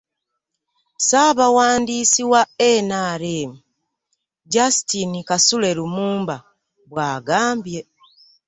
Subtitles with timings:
[0.97, 2.41] Ssaabawandiisi wa
[2.87, 3.51] NRM,
[4.53, 6.35] Justine Kasule Lumumba
[6.89, 7.81] bw'agambye